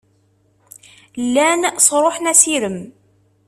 [1.25, 2.79] Llan sṛuḥen assirem.